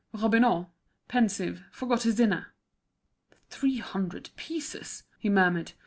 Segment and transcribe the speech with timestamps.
[0.13, 0.71] Robineau,
[1.07, 2.55] pensive, forgot his dinner.
[3.51, 5.73] "Three hundred pieces!" he murmured.